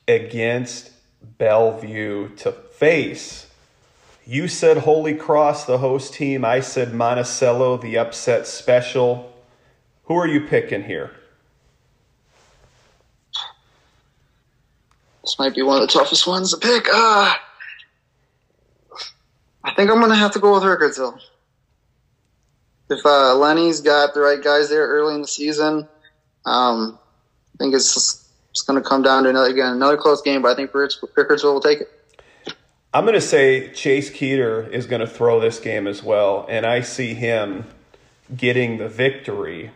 against 0.06 0.92
Bellevue 1.38 2.36
to 2.36 2.52
face 2.52 3.50
you 4.26 4.48
said 4.48 4.78
Holy 4.78 5.14
Cross, 5.14 5.64
the 5.66 5.78
host 5.78 6.14
team. 6.14 6.44
I 6.44 6.60
said 6.60 6.94
Monticello, 6.94 7.76
the 7.76 7.98
upset 7.98 8.46
special. 8.46 9.32
Who 10.04 10.14
are 10.14 10.26
you 10.26 10.40
picking 10.40 10.84
here? 10.84 11.10
This 15.22 15.38
might 15.38 15.54
be 15.54 15.62
one 15.62 15.80
of 15.80 15.88
the 15.88 15.92
toughest 15.92 16.26
ones 16.26 16.50
to 16.50 16.58
pick. 16.58 16.86
Uh, 16.92 17.34
I 19.64 19.74
think 19.74 19.90
I'm 19.90 19.98
to 20.10 20.16
have 20.16 20.32
to 20.32 20.38
go 20.38 20.54
with 20.54 20.62
Rickardsville. 20.62 21.18
If 22.90 23.04
uh, 23.06 23.34
Lenny's 23.34 23.80
got 23.80 24.12
the 24.12 24.20
right 24.20 24.42
guys 24.42 24.68
there 24.68 24.86
early 24.86 25.14
in 25.14 25.22
the 25.22 25.28
season, 25.28 25.88
um, 26.44 26.98
I 27.54 27.56
think 27.58 27.74
it's, 27.74 28.28
it's 28.50 28.62
to 28.82 28.86
come 28.86 29.00
down 29.02 29.22
to 29.24 29.30
another 29.30 29.48
again 29.48 29.72
another 29.72 29.96
close 29.96 30.20
game. 30.20 30.42
But 30.42 30.52
I 30.52 30.56
think 30.56 30.72
Rickardsville 30.72 31.54
will 31.54 31.60
take 31.60 31.80
it. 31.80 31.93
I'm 32.94 33.02
going 33.02 33.14
to 33.14 33.20
say 33.20 33.70
Chase 33.72 34.08
Keeter 34.08 34.70
is 34.70 34.86
going 34.86 35.00
to 35.00 35.06
throw 35.08 35.40
this 35.40 35.58
game 35.58 35.88
as 35.88 36.00
well, 36.00 36.46
and 36.48 36.64
I 36.64 36.82
see 36.82 37.14
him 37.14 37.64
getting 38.36 38.78
the 38.78 38.88
victory 38.88 39.72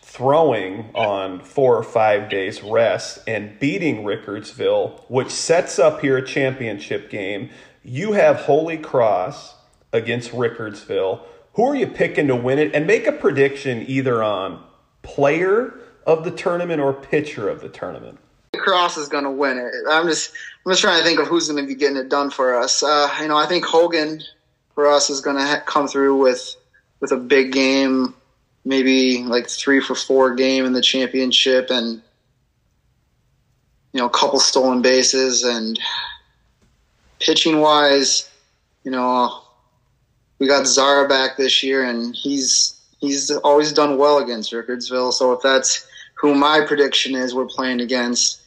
throwing 0.00 0.88
on 0.94 1.40
four 1.40 1.76
or 1.76 1.82
five 1.82 2.30
days 2.30 2.62
rest 2.62 3.18
and 3.26 3.58
beating 3.60 4.04
Rickardsville, 4.04 5.02
which 5.08 5.28
sets 5.28 5.78
up 5.78 6.00
here 6.00 6.16
a 6.16 6.26
championship 6.26 7.10
game. 7.10 7.50
You 7.84 8.12
have 8.12 8.36
Holy 8.36 8.78
Cross 8.78 9.56
against 9.92 10.30
Rickardsville. 10.30 11.20
Who 11.56 11.64
are 11.64 11.76
you 11.76 11.88
picking 11.88 12.26
to 12.28 12.36
win 12.36 12.58
it? 12.58 12.74
And 12.74 12.86
make 12.86 13.06
a 13.06 13.12
prediction 13.12 13.84
either 13.86 14.22
on 14.22 14.64
player 15.02 15.78
of 16.06 16.24
the 16.24 16.30
tournament 16.30 16.80
or 16.80 16.94
pitcher 16.94 17.50
of 17.50 17.60
the 17.60 17.68
tournament. 17.68 18.18
Cross 18.60 18.96
is 18.96 19.08
going 19.08 19.24
to 19.24 19.30
win 19.30 19.58
it. 19.58 19.72
I'm 19.90 20.06
just 20.06 20.32
I'm 20.64 20.72
just 20.72 20.82
trying 20.82 20.98
to 20.98 21.04
think 21.04 21.18
of 21.20 21.26
who's 21.26 21.48
going 21.48 21.62
to 21.62 21.66
be 21.66 21.74
getting 21.74 21.96
it 21.96 22.08
done 22.08 22.30
for 22.30 22.54
us. 22.54 22.82
Uh, 22.82 23.08
you 23.20 23.28
know, 23.28 23.36
I 23.36 23.46
think 23.46 23.64
Hogan 23.64 24.22
for 24.74 24.86
us 24.86 25.10
is 25.10 25.20
going 25.20 25.36
to 25.36 25.42
ha- 25.42 25.62
come 25.66 25.88
through 25.88 26.16
with 26.18 26.56
with 27.00 27.12
a 27.12 27.16
big 27.16 27.52
game, 27.52 28.14
maybe 28.64 29.22
like 29.24 29.48
three 29.48 29.80
for 29.80 29.94
four 29.94 30.34
game 30.34 30.64
in 30.64 30.72
the 30.72 30.82
championship, 30.82 31.70
and 31.70 32.02
you 33.92 34.00
know, 34.00 34.06
a 34.06 34.10
couple 34.10 34.38
stolen 34.38 34.82
bases. 34.82 35.42
And 35.42 35.78
pitching 37.18 37.60
wise, 37.60 38.28
you 38.84 38.90
know, 38.90 39.42
we 40.38 40.46
got 40.46 40.66
Zara 40.66 41.08
back 41.08 41.36
this 41.36 41.62
year, 41.62 41.84
and 41.84 42.14
he's 42.14 42.80
he's 43.00 43.30
always 43.30 43.72
done 43.72 43.98
well 43.98 44.18
against 44.18 44.52
Rickardsville. 44.52 45.12
So 45.12 45.32
if 45.32 45.42
that's 45.42 45.86
who 46.14 46.34
my 46.34 46.64
prediction 46.66 47.14
is, 47.14 47.34
we're 47.34 47.46
playing 47.46 47.80
against 47.80 48.39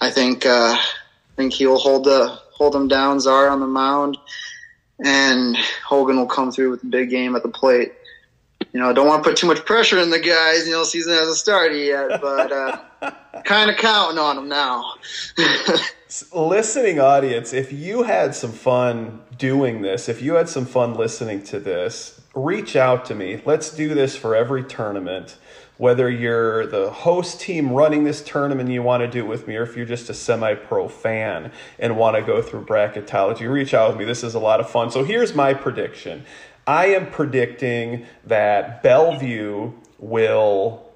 I 0.00 0.10
think 0.10 0.46
uh, 0.46 0.76
I 0.76 1.36
think 1.36 1.52
he'll 1.52 1.78
hold 1.78 2.04
the 2.04 2.38
hold 2.52 2.74
him 2.74 2.88
down. 2.88 3.20
Czar 3.20 3.48
on 3.48 3.60
the 3.60 3.66
mound, 3.66 4.16
and 5.04 5.56
Hogan 5.86 6.16
will 6.16 6.26
come 6.26 6.50
through 6.52 6.70
with 6.70 6.82
a 6.82 6.86
big 6.86 7.10
game 7.10 7.36
at 7.36 7.42
the 7.42 7.48
plate. 7.48 7.92
You 8.72 8.80
know, 8.80 8.90
I 8.90 8.92
don't 8.92 9.06
want 9.06 9.24
to 9.24 9.30
put 9.30 9.36
too 9.36 9.46
much 9.46 9.64
pressure 9.64 9.98
on 9.98 10.10
the 10.10 10.18
guys. 10.18 10.66
You 10.66 10.74
know, 10.74 10.84
season 10.84 11.14
hasn't 11.14 11.36
started 11.36 11.78
yet, 11.78 12.20
but 12.20 12.52
uh, 12.52 12.78
kind 13.44 13.70
of 13.70 13.76
counting 13.76 14.18
on 14.18 14.36
them 14.36 14.48
now. 14.48 14.94
Listening 16.32 17.00
audience, 17.00 17.52
if 17.52 17.72
you 17.72 18.02
had 18.02 18.34
some 18.34 18.52
fun 18.52 19.22
doing 19.38 19.82
this, 19.82 20.08
if 20.08 20.22
you 20.22 20.34
had 20.34 20.48
some 20.48 20.66
fun 20.66 20.94
listening 20.94 21.42
to 21.44 21.58
this, 21.58 22.19
reach 22.34 22.76
out 22.76 23.04
to 23.06 23.14
me. 23.14 23.42
Let's 23.44 23.70
do 23.74 23.94
this 23.94 24.16
for 24.16 24.34
every 24.34 24.64
tournament 24.64 25.36
whether 25.80 26.10
you're 26.10 26.66
the 26.66 26.90
host 26.90 27.40
team 27.40 27.72
running 27.72 28.04
this 28.04 28.22
tournament 28.22 28.68
you 28.68 28.82
want 28.82 29.00
to 29.00 29.08
do 29.08 29.20
it 29.20 29.26
with 29.26 29.48
me, 29.48 29.56
or 29.56 29.62
if 29.62 29.78
you're 29.78 29.86
just 29.86 30.10
a 30.10 30.14
semi 30.14 30.52
pro 30.52 30.86
fan 30.86 31.50
and 31.78 31.96
want 31.96 32.14
to 32.14 32.20
go 32.20 32.42
through 32.42 32.62
bracketology, 32.66 33.50
reach 33.50 33.72
out 33.72 33.88
with 33.88 33.98
me. 33.98 34.04
This 34.04 34.22
is 34.22 34.34
a 34.34 34.38
lot 34.38 34.60
of 34.60 34.68
fun. 34.68 34.90
So 34.90 35.04
here's 35.04 35.34
my 35.34 35.54
prediction 35.54 36.26
I 36.66 36.88
am 36.88 37.10
predicting 37.10 38.04
that 38.26 38.82
Bellevue 38.82 39.72
will 39.98 40.86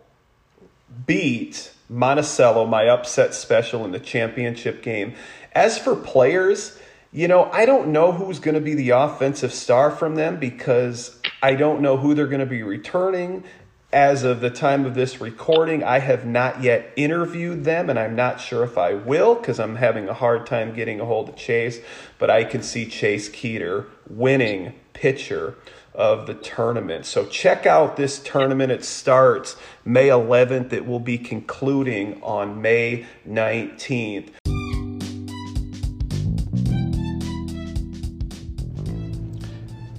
beat 1.06 1.72
Monticello, 1.88 2.66
my 2.66 2.86
upset 2.86 3.32
special 3.32 3.86
in 3.86 3.90
the 3.90 3.98
championship 3.98 4.82
game. 4.82 5.14
As 5.52 5.78
for 5.78 5.96
players, 5.96 6.78
you 7.10 7.26
know, 7.26 7.44
I 7.52 7.64
don't 7.64 7.88
know 7.88 8.12
who's 8.12 8.38
going 8.38 8.54
to 8.54 8.60
be 8.60 8.74
the 8.74 8.90
offensive 8.90 9.54
star 9.54 9.90
from 9.90 10.16
them 10.16 10.38
because 10.38 11.18
I 11.44 11.56
don't 11.56 11.82
know 11.82 11.98
who 11.98 12.14
they're 12.14 12.26
going 12.26 12.40
to 12.40 12.46
be 12.46 12.62
returning. 12.62 13.44
As 13.92 14.24
of 14.24 14.40
the 14.40 14.48
time 14.48 14.86
of 14.86 14.94
this 14.94 15.20
recording, 15.20 15.84
I 15.84 15.98
have 15.98 16.24
not 16.24 16.62
yet 16.62 16.90
interviewed 16.96 17.64
them, 17.64 17.90
and 17.90 17.98
I'm 17.98 18.16
not 18.16 18.40
sure 18.40 18.64
if 18.64 18.78
I 18.78 18.94
will 18.94 19.34
because 19.34 19.60
I'm 19.60 19.76
having 19.76 20.08
a 20.08 20.14
hard 20.14 20.46
time 20.46 20.74
getting 20.74 21.00
a 21.00 21.04
hold 21.04 21.28
of 21.28 21.36
Chase. 21.36 21.80
But 22.18 22.30
I 22.30 22.44
can 22.44 22.62
see 22.62 22.86
Chase 22.86 23.28
Keeter 23.28 23.84
winning 24.08 24.72
pitcher 24.94 25.56
of 25.94 26.26
the 26.26 26.32
tournament. 26.32 27.04
So 27.04 27.26
check 27.26 27.66
out 27.66 27.98
this 27.98 28.20
tournament. 28.20 28.72
It 28.72 28.82
starts 28.82 29.56
May 29.84 30.08
11th. 30.08 30.72
It 30.72 30.86
will 30.86 30.98
be 30.98 31.18
concluding 31.18 32.22
on 32.22 32.62
May 32.62 33.04
19th. 33.28 34.30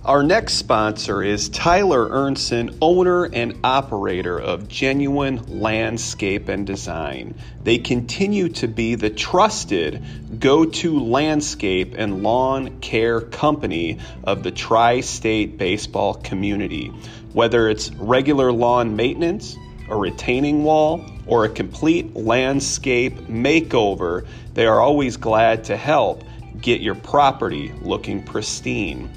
Our 0.05 0.21
next 0.21 0.53
sponsor 0.53 1.23
is 1.23 1.49
Tyler 1.49 2.07
Ernzen, 2.07 2.77
owner 2.79 3.23
and 3.25 3.59
operator 3.63 4.39
of 4.39 4.67
Genuine 4.67 5.41
Landscape 5.47 6.47
and 6.47 6.67
Design. 6.67 7.33
They 7.63 7.79
continue 7.79 8.49
to 8.49 8.67
be 8.67 8.93
the 8.93 9.09
trusted 9.09 10.03
go 10.39 10.63
to 10.63 10.99
landscape 10.99 11.95
and 11.97 12.21
lawn 12.21 12.81
care 12.81 13.19
company 13.19 13.97
of 14.23 14.43
the 14.43 14.51
tri 14.51 15.01
state 15.01 15.57
baseball 15.57 16.13
community. 16.13 16.89
Whether 17.33 17.67
it's 17.67 17.91
regular 17.93 18.51
lawn 18.51 18.95
maintenance, 18.95 19.57
a 19.89 19.95
retaining 19.95 20.63
wall, 20.63 21.03
or 21.25 21.45
a 21.45 21.49
complete 21.49 22.15
landscape 22.15 23.21
makeover, 23.21 24.27
they 24.53 24.67
are 24.67 24.81
always 24.81 25.17
glad 25.17 25.63
to 25.63 25.75
help 25.75 26.23
get 26.61 26.81
your 26.81 26.93
property 26.93 27.73
looking 27.81 28.21
pristine. 28.21 29.09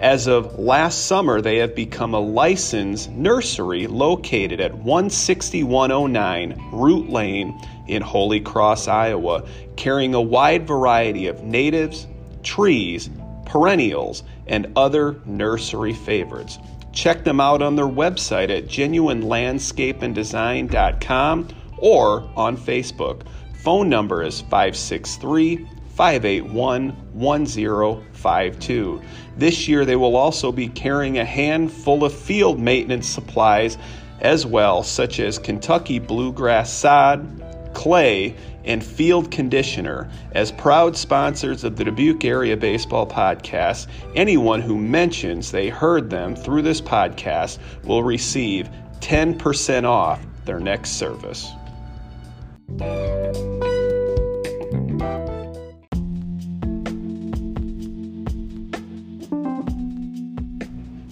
As 0.00 0.26
of 0.28 0.58
last 0.58 1.04
summer, 1.04 1.42
they 1.42 1.58
have 1.58 1.74
become 1.74 2.14
a 2.14 2.20
licensed 2.20 3.10
nursery 3.10 3.86
located 3.86 4.58
at 4.58 4.82
16109 4.82 6.70
Root 6.72 7.10
Lane 7.10 7.60
in 7.86 8.00
Holy 8.00 8.40
Cross, 8.40 8.88
Iowa, 8.88 9.44
carrying 9.76 10.14
a 10.14 10.22
wide 10.22 10.66
variety 10.66 11.26
of 11.26 11.42
natives, 11.42 12.06
trees, 12.42 13.10
perennials, 13.44 14.22
and 14.46 14.72
other 14.74 15.20
nursery 15.26 15.92
favorites. 15.92 16.58
Check 16.94 17.24
them 17.24 17.38
out 17.38 17.60
on 17.60 17.76
their 17.76 17.84
website 17.84 18.48
at 18.48 18.68
genuinelandscapeanddesign.com 18.68 21.48
or 21.76 22.30
on 22.36 22.56
Facebook. 22.56 23.20
Phone 23.62 23.90
number 23.90 24.22
is 24.22 24.40
563 24.40 25.68
581 26.00 26.96
1052. 27.12 29.02
This 29.36 29.68
year, 29.68 29.84
they 29.84 29.96
will 29.96 30.16
also 30.16 30.50
be 30.50 30.66
carrying 30.66 31.18
a 31.18 31.24
handful 31.26 32.04
of 32.04 32.14
field 32.14 32.58
maintenance 32.58 33.06
supplies 33.06 33.76
as 34.20 34.46
well, 34.46 34.82
such 34.82 35.20
as 35.20 35.38
Kentucky 35.38 35.98
bluegrass 35.98 36.72
sod, 36.72 37.44
clay, 37.74 38.34
and 38.64 38.82
field 38.82 39.30
conditioner. 39.30 40.08
As 40.32 40.50
proud 40.50 40.96
sponsors 40.96 41.64
of 41.64 41.76
the 41.76 41.84
Dubuque 41.84 42.24
Area 42.24 42.56
Baseball 42.56 43.06
Podcast, 43.06 43.86
anyone 44.16 44.62
who 44.62 44.78
mentions 44.78 45.50
they 45.50 45.68
heard 45.68 46.08
them 46.08 46.34
through 46.34 46.62
this 46.62 46.80
podcast 46.80 47.58
will 47.84 48.02
receive 48.02 48.70
10% 49.00 49.84
off 49.84 50.24
their 50.46 50.60
next 50.60 50.92
service. 50.92 51.50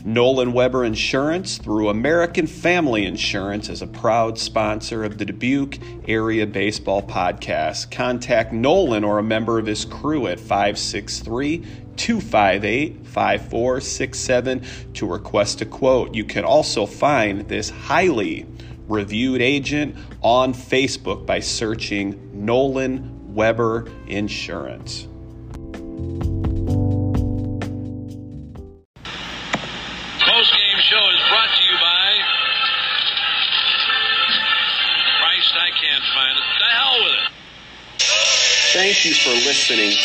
Nolan 0.09 0.55
Weber 0.55 0.87
Insurance 0.87 1.59
through 1.59 1.91
American 1.91 2.47
Family 2.47 3.05
Insurance 3.05 3.69
is 3.69 3.83
a 3.83 3.87
proud 3.87 4.39
sponsor 4.39 5.05
of 5.05 5.19
the 5.19 5.27
Dubuque 5.27 5.79
Area 6.09 6.47
Baseball 6.47 7.03
Podcast. 7.03 7.91
Contact 7.91 8.51
Nolan 8.51 9.05
or 9.05 9.19
a 9.19 9.23
member 9.23 9.59
of 9.59 9.67
his 9.67 9.85
crew 9.85 10.27
at 10.27 10.41
563 10.41 11.59
258 11.97 13.07
5467 13.07 14.65
to 14.95 15.07
request 15.07 15.61
a 15.61 15.67
quote. 15.67 16.15
You 16.15 16.25
can 16.25 16.47
also 16.47 16.87
find 16.87 17.47
this 17.47 17.69
highly 17.69 18.47
reviewed 18.89 19.43
agent 19.43 19.95
on 20.23 20.55
Facebook 20.55 21.27
by 21.27 21.41
searching 21.41 22.31
Nolan 22.33 23.35
Weber 23.35 23.91
Insurance. 24.07 25.07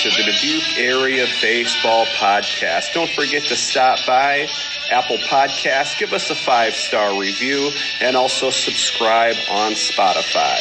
To 0.04 0.10
the 0.10 0.24
Dubuque 0.24 0.78
Area 0.78 1.26
Baseball 1.42 2.06
Podcast. 2.18 2.92
Don't 2.94 3.10
forget 3.12 3.42
to 3.44 3.56
stop 3.56 4.06
by 4.06 4.50
Apple 4.92 5.16
Podcasts, 5.30 5.98
give 5.98 6.12
us 6.12 6.30
a 6.30 6.36
five 6.36 6.76
star 6.76 7.18
review, 7.18 7.72
and 8.02 8.18
also 8.18 8.50
subscribe 8.50 9.38
on 9.50 9.72
Spotify. 9.72 10.60